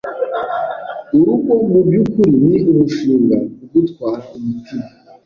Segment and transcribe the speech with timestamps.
[1.15, 4.85] Urugo mu by’ukuri ni umushinga ugutwara umutima,